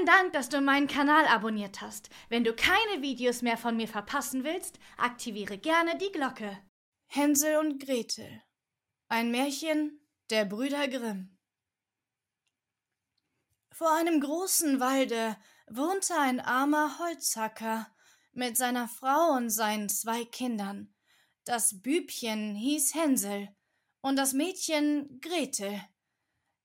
[0.00, 2.08] Vielen Dank, dass du meinen Kanal abonniert hast.
[2.30, 6.58] Wenn du keine Videos mehr von mir verpassen willst, aktiviere gerne die Glocke.
[7.06, 8.42] Hänsel und Gretel.
[9.08, 10.00] Ein Märchen
[10.30, 11.36] der Brüder Grimm.
[13.72, 15.36] Vor einem großen Walde
[15.68, 17.94] wohnte ein armer Holzhacker
[18.32, 20.94] mit seiner Frau und seinen zwei Kindern.
[21.44, 23.54] Das Bübchen hieß Hänsel
[24.00, 25.78] und das Mädchen Gretel.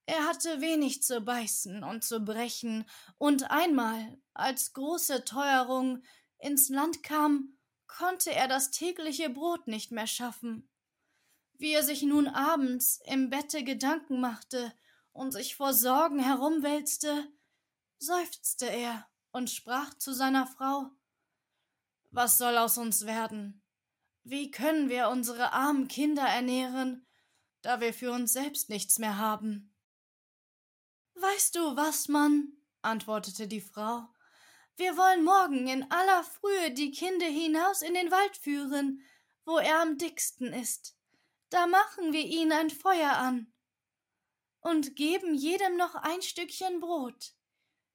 [0.08, 2.86] Er hatte wenig zu beißen und zu brechen,
[3.18, 6.04] und einmal, als große Teuerung
[6.38, 7.58] ins Land kam,
[7.88, 10.70] konnte er das tägliche Brot nicht mehr schaffen.
[11.54, 14.74] Wie er sich nun abends im Bette Gedanken machte
[15.12, 17.28] und sich vor Sorgen herumwälzte,
[17.98, 20.92] seufzte er und sprach zu seiner Frau
[22.12, 23.64] Was soll aus uns werden?
[24.24, 27.06] Wie können wir unsere armen Kinder ernähren,
[27.62, 29.75] da wir für uns selbst nichts mehr haben?
[31.16, 32.54] Weißt du was, Mann?
[32.82, 34.08] antwortete die Frau.
[34.78, 39.02] Wir wollen morgen in aller Frühe die Kinder hinaus in den Wald führen,
[39.46, 40.98] wo er am dicksten ist.
[41.50, 43.52] Da machen wir ihnen ein Feuer an
[44.60, 47.34] und geben jedem noch ein Stückchen Brot.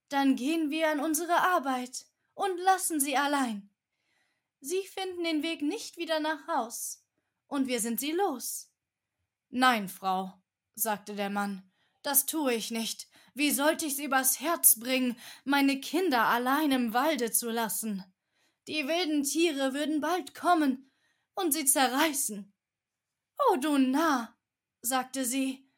[0.08, 3.68] Dann gehen wir an unsere Arbeit und lassen sie allein.
[4.60, 7.04] Sie finden den Weg nicht wieder nach Haus,
[7.48, 8.70] und wir sind sie los.
[9.48, 10.32] Nein, Frau,
[10.74, 11.70] sagte der Mann,
[12.02, 13.09] das tue ich nicht.
[13.34, 18.04] Wie sollte ich's übers Herz bringen, meine Kinder allein im Walde zu lassen?
[18.66, 20.90] Die wilden Tiere würden bald kommen
[21.34, 22.52] und sie zerreißen.
[23.48, 24.36] Oh, du Narr,
[24.80, 25.68] sagte sie,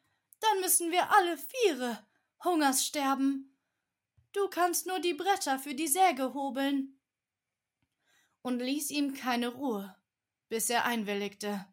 [0.40, 2.06] dann müssen wir alle Viere
[2.44, 3.56] Hungers sterben.
[4.32, 6.98] Du kannst nur die Bretter für die Säge hobeln.
[8.40, 9.94] Und ließ ihm keine Ruhe,
[10.48, 11.66] bis er einwilligte.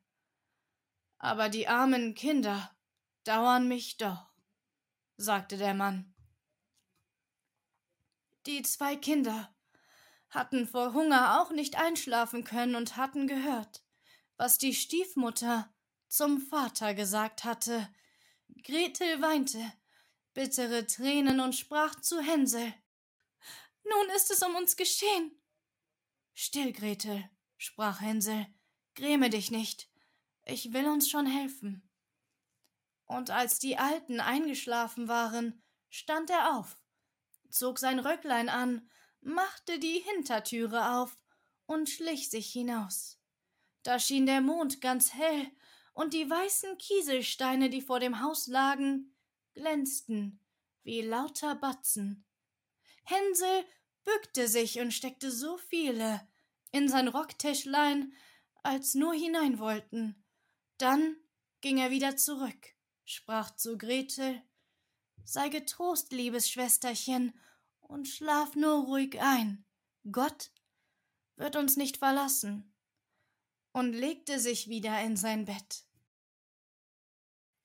[1.18, 2.76] Aber die armen Kinder
[3.24, 4.29] dauern mich doch
[5.20, 6.14] sagte der Mann.
[8.46, 9.54] Die zwei Kinder
[10.30, 13.84] hatten vor Hunger auch nicht einschlafen können und hatten gehört,
[14.38, 15.74] was die Stiefmutter
[16.08, 17.90] zum Vater gesagt hatte.
[18.64, 19.60] Gretel weinte
[20.34, 22.74] bittere Tränen und sprach zu Hänsel
[23.84, 25.32] Nun ist es um uns geschehen.
[26.34, 28.48] Still, Gretel, sprach Hänsel,
[28.96, 29.90] gräme dich nicht,
[30.46, 31.89] ich will uns schon helfen
[33.10, 36.80] und als die Alten eingeschlafen waren, stand er auf,
[37.50, 38.88] zog sein Röcklein an,
[39.20, 41.18] machte die Hintertüre auf
[41.66, 43.20] und schlich sich hinaus.
[43.82, 45.52] Da schien der Mond ganz hell,
[45.94, 49.14] und die weißen Kieselsteine, die vor dem Haus lagen,
[49.54, 50.40] glänzten
[50.84, 52.26] wie lauter Batzen.
[53.04, 53.66] Hänsel
[54.06, 56.26] bückte sich und steckte so viele
[56.72, 58.14] in sein Rocktäschlein,
[58.62, 60.24] als nur hinein wollten.
[60.78, 61.18] Dann
[61.60, 62.79] ging er wieder zurück
[63.10, 64.42] sprach zu Gretel,
[65.24, 67.34] sei getrost, liebes Schwesterchen,
[67.82, 69.66] und schlaf nur ruhig ein.
[70.12, 70.52] Gott
[71.36, 72.72] wird uns nicht verlassen,
[73.72, 75.86] und legte sich wieder in sein Bett.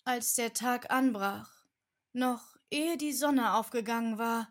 [0.04, 1.50] Als der Tag anbrach,
[2.12, 4.50] noch ehe die Sonne aufgegangen war,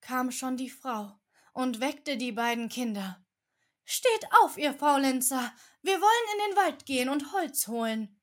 [0.00, 1.18] kam schon die Frau
[1.52, 3.24] und weckte die beiden Kinder.
[3.84, 5.52] Steht auf, ihr Faulenzer,
[5.82, 8.20] wir wollen in den Wald gehen und Holz holen.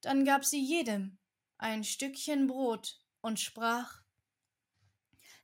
[0.00, 1.18] Dann gab sie jedem
[1.62, 4.02] ein Stückchen Brot und sprach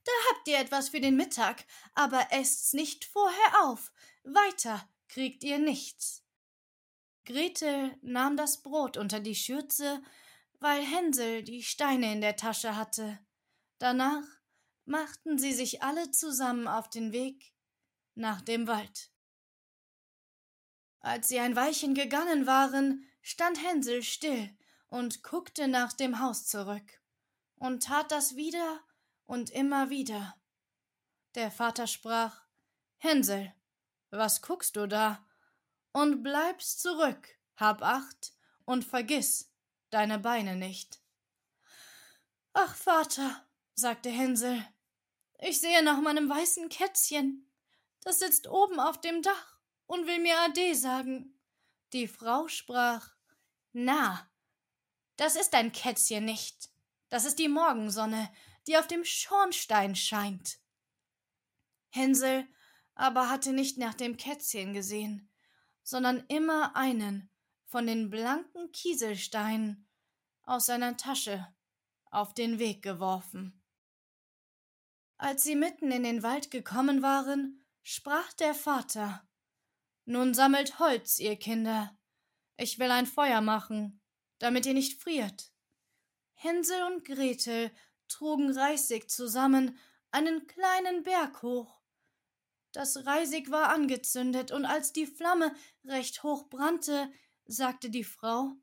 [0.03, 1.65] Da habt ihr etwas für den Mittag,
[1.95, 3.91] aber esst's nicht vorher auf,
[4.23, 6.23] weiter kriegt ihr nichts.
[7.25, 10.03] Gretel nahm das Brot unter die Schürze,
[10.59, 13.19] weil Hänsel die Steine in der Tasche hatte.
[13.77, 14.25] Danach
[14.85, 17.53] machten sie sich alle zusammen auf den Weg
[18.15, 19.11] nach dem Wald.
[20.99, 24.58] Als sie ein Weilchen gegangen waren, stand Hänsel still
[24.89, 27.01] und guckte nach dem Haus zurück
[27.55, 28.81] und tat das wieder
[29.25, 30.35] und immer wieder.
[31.35, 32.43] Der Vater sprach
[32.97, 33.53] Hänsel,
[34.09, 35.25] was guckst du da?
[35.91, 38.33] Und bleibst zurück, hab acht
[38.65, 39.51] und vergiss
[39.89, 41.01] deine Beine nicht.
[42.53, 43.43] Ach, Vater,
[43.75, 44.65] sagte Hänsel,
[45.39, 47.49] ich sehe nach meinem weißen Kätzchen.
[48.01, 51.39] Das sitzt oben auf dem Dach und will mir Ade sagen.
[51.93, 53.09] Die Frau sprach
[53.71, 54.28] Na,
[55.19, 56.69] das ist ein Kätzchen nicht.
[57.09, 58.31] Das ist die Morgensonne,
[58.67, 60.59] die auf dem Schornstein scheint.
[61.89, 62.47] Hänsel
[62.95, 65.29] aber hatte nicht nach dem Kätzchen gesehen,
[65.83, 67.29] sondern immer einen
[67.65, 69.89] von den blanken Kieselsteinen
[70.43, 71.53] aus seiner Tasche
[72.11, 73.61] auf den Weg geworfen.
[75.17, 79.27] Als sie mitten in den Wald gekommen waren, sprach der Vater
[80.05, 81.97] Nun sammelt Holz, ihr Kinder.
[82.55, 83.99] Ich will ein Feuer machen
[84.39, 85.51] damit ihr nicht friert.
[86.33, 87.71] Hänsel und Gretel
[88.07, 89.77] trugen Reisig zusammen
[90.11, 91.79] einen kleinen Berg hoch.
[92.71, 95.53] Das Reisig war angezündet, und als die Flamme
[95.85, 97.11] recht hoch brannte,
[97.45, 98.53] sagte die Frau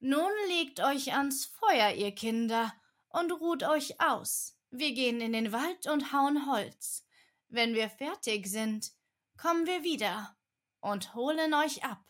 [0.00, 2.72] Nun legt euch ans Feuer, ihr Kinder,
[3.08, 4.56] und ruht euch aus.
[4.70, 7.04] Wir gehen in den Wald und hauen Holz.
[7.48, 8.92] Wenn wir fertig sind,
[9.36, 10.36] kommen wir wieder
[10.80, 12.04] und holen euch ab.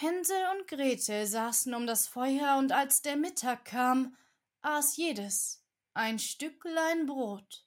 [0.00, 4.16] Hänsel und Gretel saßen um das Feuer, und als der Mittag kam,
[4.62, 7.66] aß jedes ein Stücklein Brot.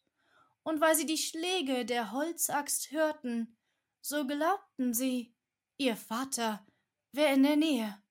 [0.63, 3.57] Und weil sie die Schläge der Holzaxt hörten,
[3.99, 5.35] so glaubten sie,
[5.77, 6.65] ihr Vater
[7.11, 8.01] wär in der Nähe.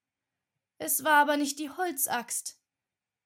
[0.77, 2.61] Es war aber nicht die Holzaxt,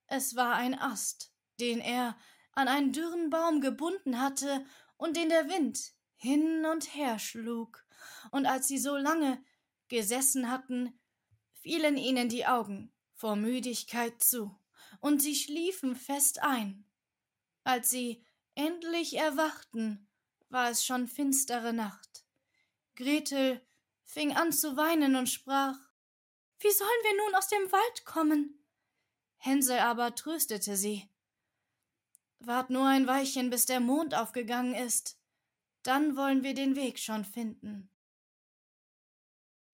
[0.06, 2.16] es war ein Ast, den er
[2.52, 4.64] an einen dürren Baum gebunden hatte
[4.96, 7.84] und den der Wind hin und her schlug.
[8.30, 9.42] Und als sie so lange
[9.88, 10.98] gesessen hatten,
[11.52, 14.58] fielen ihnen die Augen vor Müdigkeit zu,
[15.00, 16.84] und sie schliefen fest ein.
[17.62, 20.08] Als sie endlich erwachten,
[20.48, 22.24] war es schon finstere Nacht.
[22.96, 23.60] Gretel
[24.04, 25.76] fing an zu weinen und sprach
[26.58, 28.64] Wie sollen wir nun aus dem Wald kommen?
[29.36, 31.08] Hänsel aber tröstete sie.
[32.38, 35.18] Wart nur ein Weilchen, bis der Mond aufgegangen ist,
[35.82, 37.90] dann wollen wir den Weg schon finden.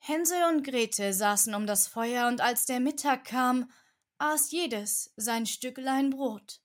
[0.03, 3.71] Hänsel und Grete saßen um das Feuer, und als der Mittag kam,
[4.17, 6.63] aß jedes sein Stücklein Brot.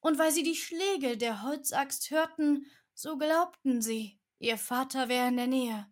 [0.00, 5.38] Und weil sie die Schläge der Holzaxt hörten, so glaubten sie, ihr Vater wäre in
[5.38, 5.86] der Nähe.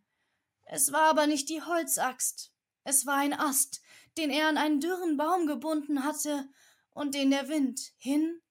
[0.64, 2.52] Es war aber nicht die Holzaxt,
[2.84, 3.80] es war ein Ast,
[4.18, 6.46] den er an einen dürren Baum gebunden hatte
[6.90, 8.42] und den der Wind hin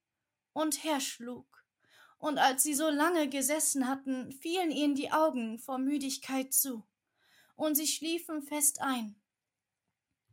[0.53, 1.45] und her schlug.
[2.17, 6.83] Und als sie so lange gesessen hatten, fielen ihnen die Augen vor Müdigkeit zu
[7.55, 9.15] und sie schliefen fest ein.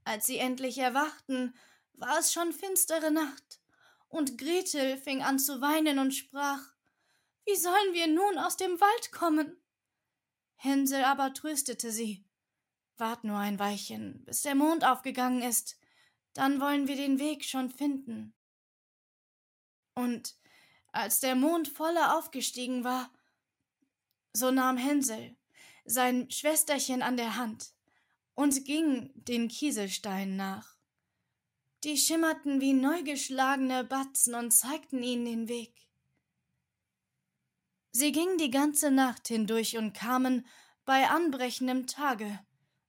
[0.05, 1.55] Als sie endlich erwachten,
[1.95, 3.61] war es schon finstere Nacht,
[4.09, 6.61] und Gretel fing an zu weinen und sprach
[7.45, 9.63] Wie sollen wir nun aus dem Wald kommen?
[10.57, 12.25] Hänsel aber tröstete sie
[12.99, 15.79] Wart nur ein Weilchen, bis der Mond aufgegangen ist,
[16.35, 18.35] dann wollen wir den Weg schon finden.
[19.95, 20.37] Und
[20.93, 23.13] als der Mond voller aufgestiegen war,
[24.33, 25.37] so nahm Hänsel
[25.89, 27.73] sein Schwesterchen an der Hand
[28.35, 30.77] und ging den Kieselsteinen nach.
[31.85, 35.73] Die schimmerten wie neu geschlagene Batzen und zeigten ihnen den Weg.
[37.93, 40.47] Sie gingen die ganze Nacht hindurch und kamen
[40.85, 42.39] bei anbrechendem Tage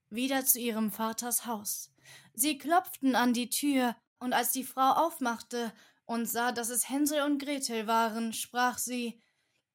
[0.10, 1.92] wieder zu ihrem Vaters Haus.
[2.34, 5.74] Sie klopften an die Tür, und als die Frau aufmachte
[6.06, 9.22] und sah, dass es Hänsel und Gretel waren, sprach sie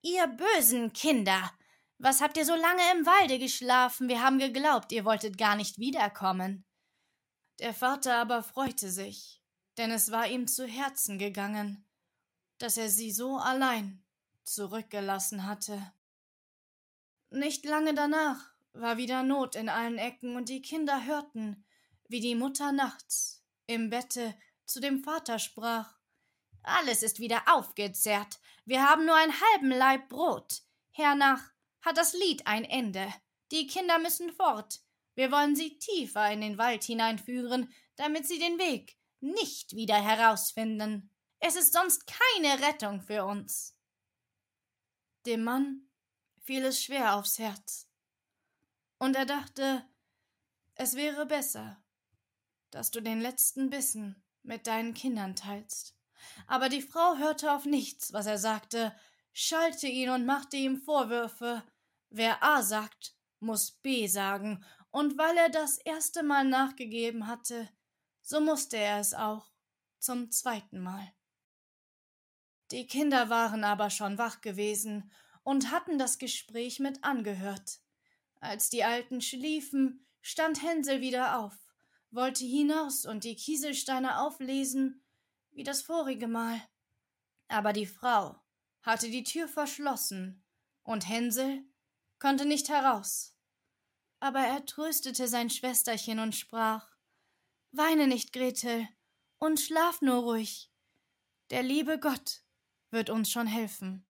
[0.02, 1.50] Ihr bösen Kinder,
[2.04, 4.10] was habt ihr so lange im Walde geschlafen?
[4.10, 6.66] Wir haben geglaubt, ihr wolltet gar nicht wiederkommen.
[7.60, 9.42] Der Vater aber freute sich,
[9.78, 11.88] denn es war ihm zu Herzen gegangen,
[12.58, 14.04] dass er sie so allein
[14.42, 15.94] zurückgelassen hatte.
[17.30, 21.64] Nicht lange danach war wieder Not in allen Ecken, und die Kinder hörten,
[22.08, 24.34] wie die Mutter nachts im Bette
[24.66, 25.96] zu dem Vater sprach
[26.62, 30.60] Alles ist wieder aufgezehrt, wir haben nur einen halben Laib Brot,
[30.90, 31.53] hernach
[31.84, 33.12] hat das Lied ein Ende.
[33.52, 34.80] Die Kinder müssen fort.
[35.14, 41.10] Wir wollen sie tiefer in den Wald hineinführen, damit sie den Weg nicht wieder herausfinden.
[41.38, 43.76] Es ist sonst keine Rettung für uns.
[45.26, 45.88] Dem Mann
[46.42, 47.88] fiel es schwer aufs Herz,
[48.98, 49.84] und er dachte,
[50.74, 51.82] es wäre besser,
[52.70, 55.96] dass du den letzten Bissen mit deinen Kindern teilst.
[56.46, 58.94] Aber die Frau hörte auf nichts, was er sagte,
[59.32, 61.62] schalte ihn und machte ihm Vorwürfe,
[62.16, 67.68] Wer A sagt, muss B sagen, und weil er das erste Mal nachgegeben hatte,
[68.22, 69.50] so musste er es auch
[69.98, 71.12] zum zweiten Mal.
[72.70, 75.10] Die Kinder waren aber schon wach gewesen
[75.42, 77.80] und hatten das Gespräch mit angehört.
[78.38, 81.58] Als die Alten schliefen, stand Hänsel wieder auf,
[82.12, 85.02] wollte hinaus und die Kieselsteine auflesen,
[85.50, 86.62] wie das vorige Mal.
[87.48, 88.40] Aber die Frau
[88.82, 90.44] hatte die Tür verschlossen,
[90.84, 91.64] und Hänsel
[92.24, 93.36] konnte nicht heraus.
[94.18, 96.88] Aber er tröstete sein Schwesterchen und sprach
[97.70, 98.88] Weine nicht, Gretel,
[99.36, 100.72] und schlaf nur ruhig.
[101.50, 102.42] Der liebe Gott
[102.90, 104.06] wird uns schon helfen.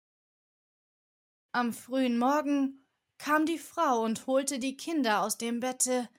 [1.53, 2.86] Am frühen Morgen
[3.18, 6.10] kam die Frau und holte die Kinder aus dem Bette.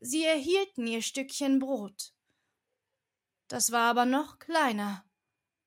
[0.00, 2.14] Sie erhielten ihr Stückchen Brot.
[3.46, 5.04] Das war aber noch kleiner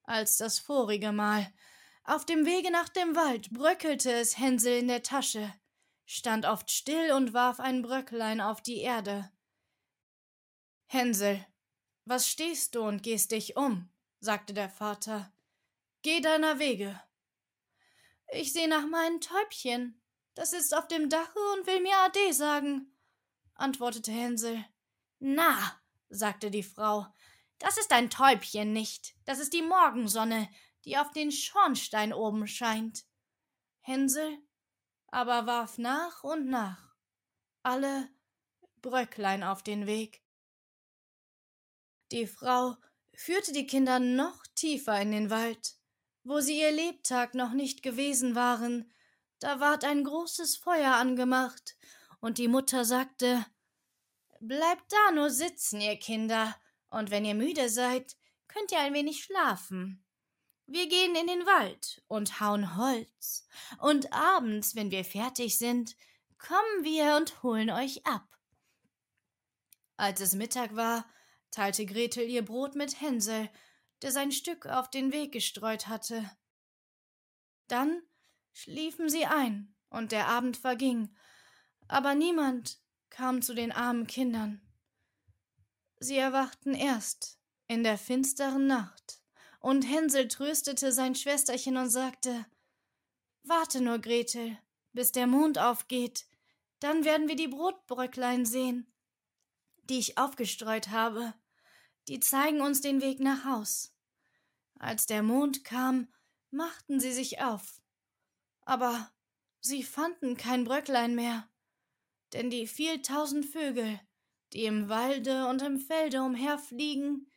[0.03, 1.49] als das vorige Mal.
[2.03, 5.53] Auf dem Wege nach dem Wald bröckelte es Hänsel in der Tasche
[6.11, 9.31] stand oft still und warf ein Bröcklein auf die Erde.
[10.87, 11.45] Hänsel,
[12.03, 13.89] was stehst du und gehst dich um?
[14.19, 15.31] sagte der Vater.
[16.01, 17.01] Geh deiner Wege.
[18.33, 20.01] Ich seh nach meinem Täubchen.
[20.33, 22.93] Das sitzt auf dem Dache und will mir Ade sagen,
[23.53, 24.65] antwortete Hänsel.
[25.19, 27.07] Na, sagte die Frau,
[27.57, 30.49] das ist ein Täubchen nicht, das ist die Morgensonne,
[30.83, 33.05] die auf den Schornstein oben scheint.
[33.79, 34.39] Hänsel
[35.11, 36.95] aber warf nach und nach
[37.63, 38.09] alle
[38.81, 40.23] Bröcklein auf den Weg.
[42.11, 42.75] Die Frau
[43.13, 45.75] führte die Kinder noch tiefer in den Wald,
[46.23, 48.91] wo sie ihr Lebtag noch nicht gewesen waren,
[49.39, 51.75] da ward ein großes Feuer angemacht,
[52.19, 53.45] und die Mutter sagte
[54.39, 56.55] Bleibt da nur sitzen, ihr Kinder,
[56.89, 60.03] und wenn ihr müde seid, könnt ihr ein wenig schlafen.
[60.73, 63.45] Wir gehen in den Wald und hauen Holz,
[63.79, 65.97] und abends, wenn wir fertig sind,
[66.37, 68.25] kommen wir und holen euch ab.
[69.97, 71.05] Als es Mittag war,
[71.51, 73.49] teilte Gretel ihr Brot mit Hänsel,
[74.01, 76.31] der sein Stück auf den Weg gestreut hatte.
[77.67, 78.01] Dann
[78.53, 81.13] schliefen sie ein, und der Abend verging,
[81.89, 84.61] aber niemand kam zu den armen Kindern.
[85.99, 87.37] Sie erwachten erst
[87.67, 89.20] in der finsteren Nacht,
[89.61, 92.45] und Hänsel tröstete sein Schwesterchen und sagte
[93.43, 94.57] Warte nur, Gretel,
[94.91, 96.25] bis der Mond aufgeht,
[96.79, 98.91] dann werden wir die Brotbröcklein sehen,
[99.83, 101.33] die ich aufgestreut habe.
[102.07, 103.95] Die zeigen uns den Weg nach Haus.
[104.79, 106.07] Als der Mond kam,
[106.49, 107.81] machten sie sich auf.
[108.63, 109.11] Aber
[109.59, 111.47] sie fanden kein Bröcklein mehr,
[112.33, 113.99] denn die vieltausend Vögel,
[114.53, 117.31] die im Walde und im Felde umherfliegen,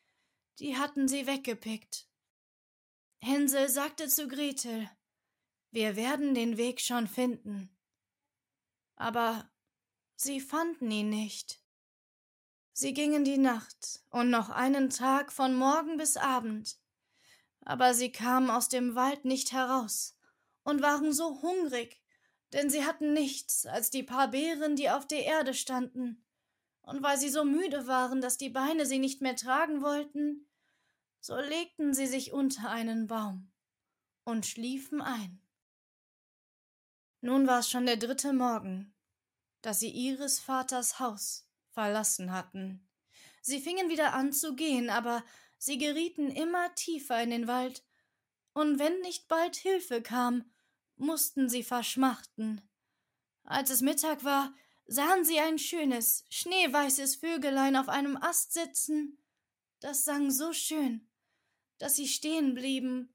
[0.59, 2.09] die hatten sie weggepickt.
[3.25, 4.91] Hänsel sagte zu Gretel,
[5.71, 7.75] wir werden den Weg schon finden.
[8.97, 9.51] Aber
[10.15, 11.59] sie fanden ihn nicht.
[12.75, 16.77] Sie gingen die Nacht und noch einen Tag von Morgen bis Abend,
[17.63, 20.19] aber sie kamen aus dem Wald nicht heraus
[20.63, 22.03] und waren so hungrig,
[22.53, 26.27] denn sie hatten nichts als die paar Beeren, die auf der Erde standen,
[26.83, 30.47] und weil sie so müde waren, dass die Beine sie nicht mehr tragen wollten,
[31.27, 33.51] so legten sie sich unter einen Baum
[34.25, 35.41] und schliefen ein.
[37.23, 38.95] Nun war es schon der dritte Morgen,
[39.63, 42.87] dass sie ihres Vaters Haus verlassen hatten.
[43.41, 45.25] Sie fingen wieder an zu gehen, aber
[45.57, 47.83] sie gerieten immer tiefer in den Wald,
[48.53, 50.45] und wenn nicht bald Hilfe kam,
[50.97, 52.61] mussten sie verschmachten.
[53.45, 54.55] Als es Mittag war,
[54.87, 59.25] sahen sie ein schönes, schneeweißes Vögelein auf einem Ast sitzen.
[59.81, 61.09] Das sang so schön,
[61.79, 63.15] dass sie stehen blieben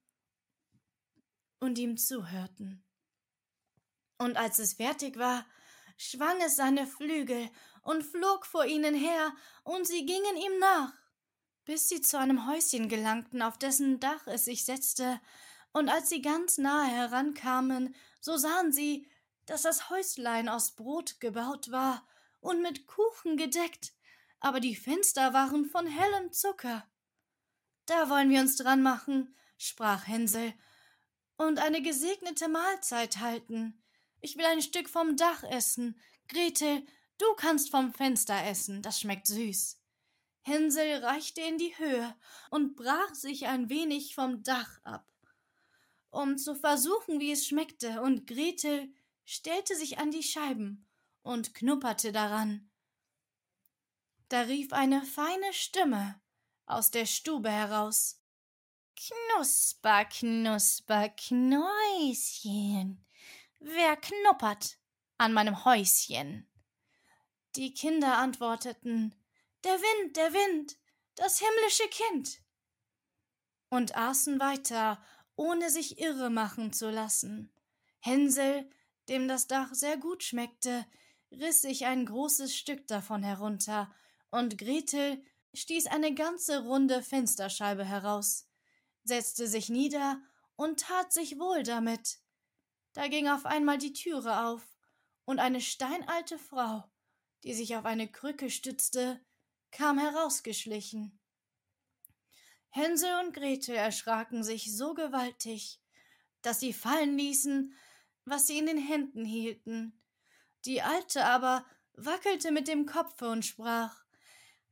[1.60, 2.84] und ihm zuhörten
[4.20, 5.46] und als es fertig war,
[5.98, 7.50] schwang es seine Flügel
[7.82, 10.94] und flog vor ihnen her, und sie gingen ihm nach,
[11.66, 15.20] bis sie zu einem Häuschen gelangten, auf dessen Dach es sich setzte,
[15.72, 19.08] und als sie ganz nahe herankamen, so sahen sie,
[19.46, 22.08] dass das Häuslein aus Brot gebaut war
[22.42, 23.94] und mit Kuchen gedeckt,
[24.40, 26.88] aber die Fenster waren von hellem Zucker.
[27.90, 30.54] Da wollen wir uns dran machen, sprach Hänsel,
[31.38, 33.82] und eine gesegnete Mahlzeit halten.
[34.22, 36.00] Ich will ein Stück vom Dach essen.
[36.28, 36.86] Gretel,
[37.18, 39.82] du kannst vom Fenster essen, das schmeckt süß.
[40.42, 42.16] Hänsel reichte in die Höhe
[42.52, 45.12] und brach sich ein wenig vom Dach ab,
[46.12, 48.94] um zu versuchen, wie es schmeckte, und Gretel
[49.26, 50.88] stellte sich an die Scheiben
[51.24, 52.70] und knupperte daran.
[54.28, 56.22] Da rief eine feine Stimme
[56.70, 58.22] aus der Stube heraus.
[58.96, 63.06] Knusper, knusper, Knäuschen.
[63.60, 64.78] Wer knuppert
[65.18, 66.48] an meinem Häuschen?
[67.56, 69.16] Die Kinder antworteten
[69.64, 70.78] Der Wind, der Wind,
[71.16, 72.42] das himmlische Kind.
[73.70, 75.04] Und aßen weiter,
[75.36, 77.54] ohne sich irre machen zu lassen.
[78.00, 78.70] Hänsel,
[79.10, 80.86] dem das Dach sehr gut schmeckte,
[81.32, 83.94] riss sich ein großes Stück davon herunter,
[84.32, 88.48] und Gretel stieß eine ganze runde Fensterscheibe heraus,
[89.04, 90.22] setzte sich nieder
[90.56, 92.20] und tat sich wohl damit.
[92.94, 94.66] Da ging auf einmal die Türe auf,
[95.26, 96.84] und eine steinalte Frau,
[97.44, 99.24] die sich auf eine Krücke stützte,
[99.70, 101.20] kam herausgeschlichen.
[102.70, 105.80] Hänsel und Gretel erschraken sich so gewaltig,
[106.42, 107.76] dass sie fallen ließen,
[108.26, 110.02] was sie in den Händen hielten.
[110.66, 114.04] Die Alte aber wackelte mit dem Kopfe und sprach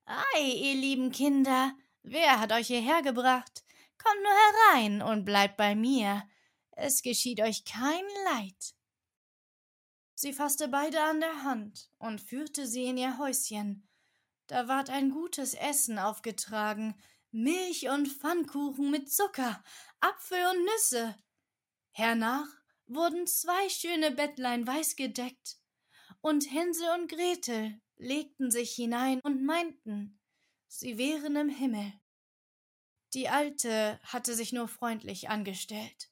[0.09, 3.65] Ei, ihr lieben Kinder, wer hat euch hierher gebracht?
[3.97, 6.23] Kommt nur herein und bleibt bei mir,
[6.71, 8.73] es geschieht euch kein Leid.
[10.15, 13.85] Sie fasste beide an der Hand und führte sie in ihr Häuschen.
[14.47, 16.95] Da ward ein gutes Essen aufgetragen,
[17.31, 19.61] Milch und Pfannkuchen mit Zucker,
[19.99, 21.17] Apfel und Nüsse.
[21.91, 22.47] Hernach
[22.85, 25.57] wurden zwei schöne Bettlein weiß gedeckt,
[26.21, 30.19] und Hänsel und Gretel legten sich hinein und meinten,
[30.67, 31.93] sie wären im Himmel.
[33.13, 36.11] Die Alte hatte sich nur freundlich angestellt.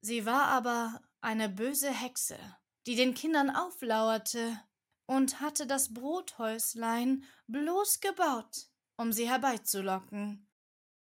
[0.00, 2.38] Sie war aber eine böse Hexe,
[2.86, 4.60] die den Kindern auflauerte
[5.06, 10.48] und hatte das Brothäuslein bloß gebaut, um sie herbeizulocken.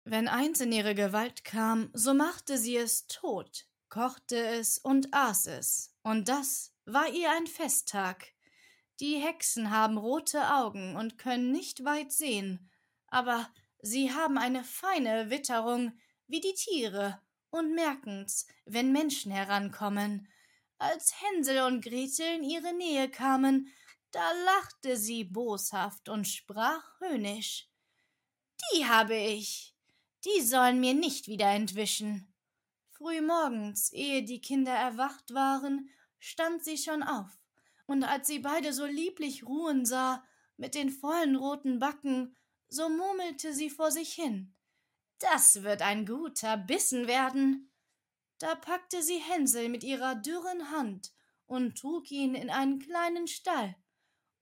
[0.05, 5.47] Wenn eins in ihre Gewalt kam, so machte sie es tot, kochte es und aß
[5.49, 8.33] es, und das war ihr ein Festtag.
[9.01, 12.69] Die Hexen haben rote Augen und können nicht weit sehen,
[13.07, 13.49] aber
[13.81, 15.93] sie haben eine feine Witterung
[16.27, 20.29] wie die Tiere und merken's, wenn Menschen herankommen.
[20.79, 23.73] Als Hänsel und Gretel in ihre Nähe kamen,
[24.11, 27.69] da lachte sie boshaft und sprach höhnisch.
[28.73, 29.75] Die habe ich.
[30.25, 32.33] Die sollen mir nicht wieder entwischen.
[32.91, 35.89] Frühmorgens, ehe die Kinder erwacht waren,
[36.19, 37.31] stand sie schon auf,
[37.89, 40.23] und als sie beide so lieblich ruhen sah,
[40.59, 42.37] mit den vollen roten Backen,
[42.69, 44.55] so murmelte sie vor sich hin.
[45.19, 47.73] Das wird ein guter Bissen werden.
[48.39, 51.13] Da packte sie Hänsel mit ihrer dürren Hand
[51.47, 53.75] und trug ihn in einen kleinen Stall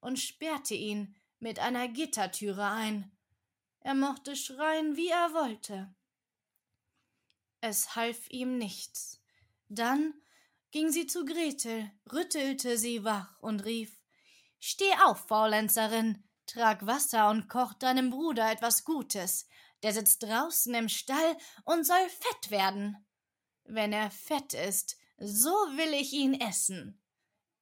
[0.00, 3.16] und sperrte ihn mit einer Gittertüre ein.
[3.78, 5.94] Er mochte schreien, wie er wollte.
[7.60, 9.22] Es half ihm nichts.
[9.68, 10.14] Dann
[10.70, 13.99] ging sie zu Gretel, rüttelte sie wach und rief
[14.58, 19.46] Steh auf, Faulenzerin, trag Wasser und koch deinem Bruder etwas Gutes,
[19.82, 23.06] der sitzt draußen im Stall und soll fett werden.
[23.64, 27.00] Wenn er fett ist, so will ich ihn essen.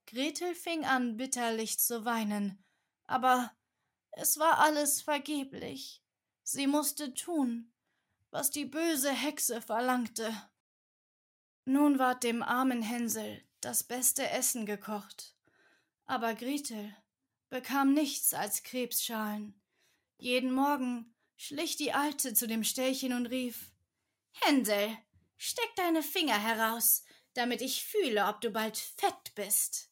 [0.06, 2.62] Gretel fing an, bitterlich zu weinen,
[3.06, 3.50] aber
[4.12, 6.02] es war alles vergeblich.
[6.42, 7.72] Sie musste tun,
[8.30, 10.32] was die böse Hexe verlangte.
[11.64, 15.34] Nun ward dem armen Hänsel das beste Essen gekocht,
[16.04, 16.94] aber Gretel
[17.48, 19.58] bekam nichts als Krebsschalen.
[20.18, 23.72] Jeden Morgen schlich die Alte zu dem Ställchen und rief
[24.32, 24.96] Hänsel,
[25.36, 29.90] steck deine Finger heraus, damit ich fühle, ob du bald fett bist.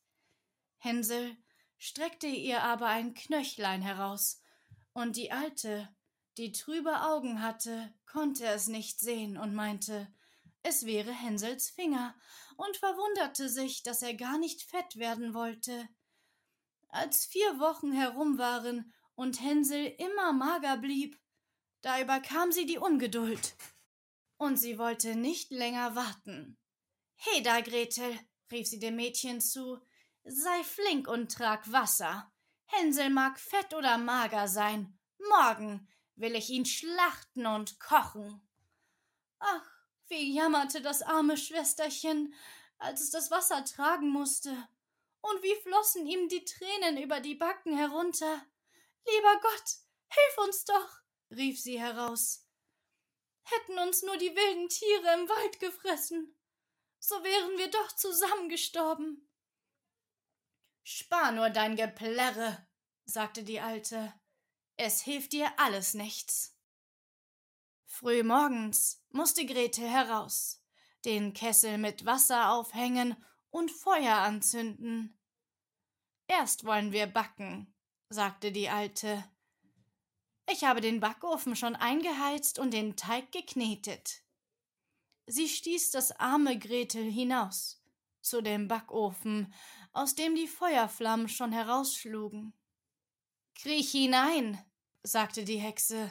[0.79, 1.37] Hänsel
[1.79, 4.43] streckte ihr aber ein Knöchlein heraus,
[4.93, 5.89] und die Alte
[6.39, 10.13] die trübe Augen hatte, konnte es nicht sehen und meinte,
[10.63, 12.15] es wäre Hänsels Finger,
[12.57, 15.89] und verwunderte sich, dass er gar nicht fett werden wollte.
[16.89, 21.19] Als vier Wochen herum waren und Hänsel immer mager blieb,
[21.81, 23.57] da überkam sie die Ungeduld.
[24.37, 26.59] Und sie wollte nicht länger warten.
[27.17, 28.19] Heda, Gretel,
[28.51, 29.81] rief sie dem Mädchen zu,
[30.25, 32.33] sei flink und trag Wasser.
[32.67, 34.99] Hänsel mag fett oder mager sein.
[35.29, 38.41] Morgen will ich ihn schlachten und kochen.
[39.39, 39.72] Ach,
[40.13, 42.35] wie jammerte das arme Schwesterchen,
[42.79, 44.51] als es das Wasser tragen musste,
[45.23, 48.45] und wie flossen ihm die Tränen über die Backen herunter.
[49.07, 49.77] Lieber Gott,
[50.09, 52.47] hilf uns doch, rief sie heraus.
[53.45, 56.37] Hätten uns nur die wilden Tiere im Wald gefressen,
[56.99, 59.29] so wären wir doch zusammengestorben.
[60.85, 62.67] Spar nur dein Geplärre,
[63.05, 64.13] sagte die Alte.
[64.77, 66.52] Es hilft dir alles nichts.
[67.95, 70.65] Früh morgens musste Grete heraus,
[71.05, 75.21] den Kessel mit Wasser aufhängen und Feuer anzünden.
[76.27, 77.73] Erst wollen wir backen,
[78.09, 79.23] sagte die Alte.
[80.51, 84.23] Ich habe den Backofen schon eingeheizt und den Teig geknetet.
[85.27, 87.85] Sie stieß das arme Gretel hinaus
[88.23, 89.53] zu dem Backofen,
[89.93, 92.55] aus dem die Feuerflammen schon herausschlugen.
[93.55, 94.59] Kriech hinein,
[95.03, 96.11] sagte die Hexe,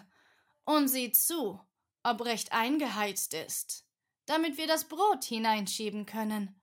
[0.63, 1.59] und sieh zu,
[2.03, 3.85] ob recht eingeheizt ist,
[4.25, 6.61] damit wir das Brot hineinschieben können.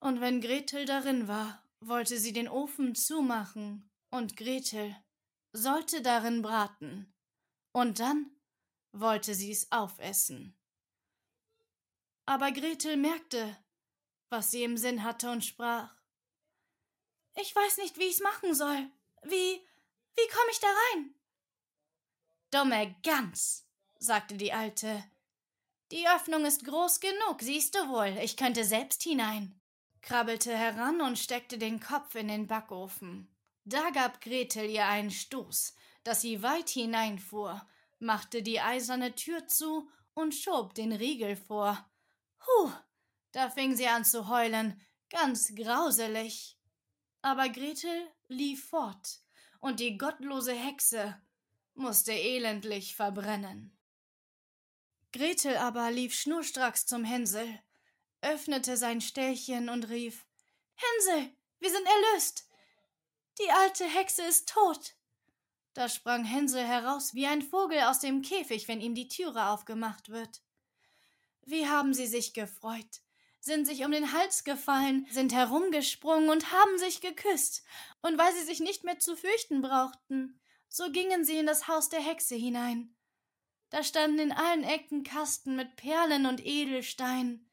[0.00, 4.94] Und wenn Gretel darin war, wollte sie den Ofen zumachen, und Gretel
[5.52, 7.12] sollte darin braten,
[7.72, 8.30] und dann
[8.92, 10.56] wollte sie's aufessen.
[12.26, 13.56] Aber Gretel merkte,
[14.28, 15.94] was sie im Sinn hatte und sprach
[17.36, 18.90] ich weiß nicht, wie ich's machen soll.
[19.22, 19.66] Wie,
[20.16, 21.13] wie komme ich da rein?
[22.54, 23.66] Dumme Gans,
[23.98, 25.02] sagte die Alte.
[25.90, 29.60] Die Öffnung ist groß genug, siehst du wohl, ich könnte selbst hinein.
[30.02, 33.28] Krabbelte heran und steckte den Kopf in den Backofen.
[33.64, 37.60] Da gab Gretel ihr einen Stoß, dass sie weit hineinfuhr,
[37.98, 41.84] machte die eiserne Tür zu und schob den Riegel vor.
[42.46, 42.70] Huh,
[43.32, 46.56] da fing sie an zu heulen, ganz grauselig.
[47.20, 49.18] Aber Gretel lief fort,
[49.58, 51.20] und die gottlose Hexe
[51.74, 53.76] musste elendlich verbrennen.
[55.12, 57.60] Gretel aber lief schnurstracks zum Hänsel,
[58.20, 60.24] öffnete sein Ställchen und rief
[60.74, 62.48] Hänsel, wir sind erlöst.
[63.40, 64.96] Die alte Hexe ist tot.
[65.72, 70.08] Da sprang Hänsel heraus wie ein Vogel aus dem Käfig, wenn ihm die Türe aufgemacht
[70.08, 70.42] wird.
[71.42, 73.02] Wie haben sie sich gefreut,
[73.40, 77.64] sind sich um den Hals gefallen, sind herumgesprungen und haben sich geküsst,
[78.02, 80.40] und weil sie sich nicht mehr zu fürchten brauchten,
[80.74, 82.96] so gingen sie in das Haus der Hexe hinein.
[83.70, 87.48] Da standen in allen Ecken Kasten mit Perlen und Edelsteinen.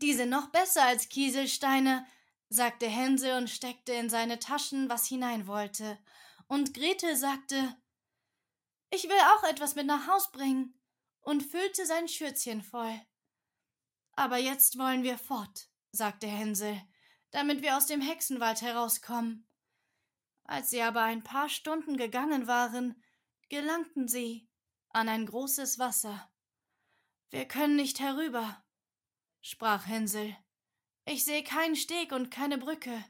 [0.00, 2.04] Diese noch besser als Kieselsteine,
[2.48, 5.96] sagte Hänsel und steckte in seine Taschen, was hinein wollte,
[6.48, 7.76] und Gretel sagte
[8.90, 10.74] Ich will auch etwas mit nach Haus bringen,
[11.20, 13.00] und füllte sein Schürzchen voll.
[14.14, 16.82] Aber jetzt wollen wir fort, sagte Hänsel,
[17.30, 19.46] damit wir aus dem Hexenwald herauskommen.
[20.50, 23.00] Als sie aber ein paar Stunden gegangen waren,
[23.50, 24.50] gelangten sie
[24.88, 26.28] an ein großes Wasser.
[27.30, 28.60] Wir können nicht herüber,
[29.40, 30.36] sprach Hänsel.
[31.04, 33.04] Ich sehe keinen Steg und keine Brücke.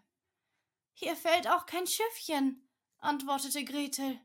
[0.93, 4.21] Hier fällt auch kein Schiffchen, antwortete Gretel.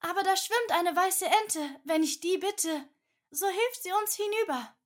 [0.00, 2.86] Aber da schwimmt eine weiße Ente, wenn ich die bitte,
[3.30, 4.76] so hilft sie uns hinüber.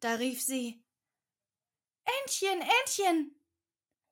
[0.00, 0.84] Da rief sie
[2.02, 3.35] Entchen, Entchen.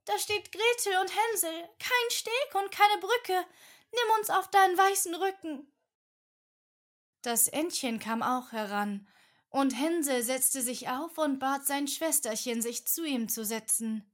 [0.05, 3.47] Da steht Gretel und Hänsel, kein Steg und keine Brücke,
[3.93, 5.73] nimm uns auf deinen weißen Rücken.
[7.23, 9.09] Das Entchen kam auch heran,
[9.49, 14.12] und Hänsel setzte sich auf und bat sein Schwesterchen, sich zu ihm zu setzen.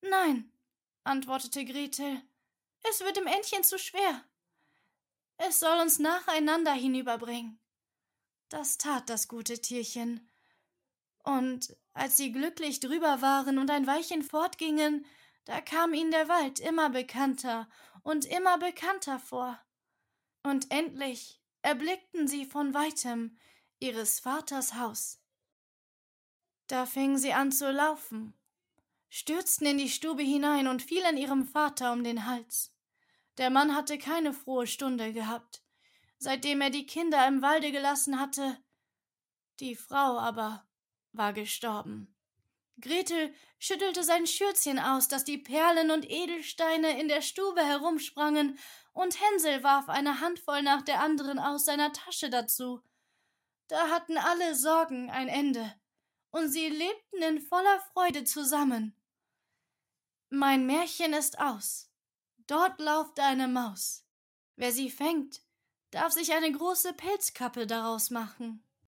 [0.00, 0.52] Nein,
[1.02, 2.22] antwortete Gretel,
[2.88, 4.24] es wird dem Entchen zu schwer.
[5.36, 7.58] Es soll uns nacheinander hinüberbringen.
[8.48, 10.30] Das tat das gute Tierchen.
[11.24, 15.04] Und als sie glücklich drüber waren und ein Weilchen fortgingen,
[15.44, 17.68] da kam ihnen der Wald immer bekannter
[18.02, 19.58] und immer bekannter vor.
[20.42, 23.38] Und endlich erblickten sie von weitem
[23.80, 25.20] ihres Vaters Haus.
[26.66, 28.34] Da fingen sie an zu laufen,
[29.08, 32.74] stürzten in die Stube hinein und fielen ihrem Vater um den Hals.
[33.38, 35.62] Der Mann hatte keine frohe Stunde gehabt,
[36.18, 38.58] seitdem er die Kinder im Walde gelassen hatte.
[39.60, 40.66] Die Frau aber
[41.16, 42.14] war gestorben.
[42.80, 48.58] Gretel schüttelte sein Schürzchen aus, dass die Perlen und Edelsteine in der Stube herumsprangen
[48.92, 52.82] und Hänsel warf eine Handvoll nach der anderen aus seiner Tasche dazu.
[53.68, 55.74] Da hatten alle Sorgen ein Ende,
[56.30, 58.94] und sie lebten in voller Freude zusammen.
[60.30, 61.90] Mein Märchen ist aus.
[62.46, 64.04] Dort lauft eine Maus.
[64.56, 65.42] Wer sie fängt,
[65.90, 68.64] darf sich eine große Pelzkappe daraus machen.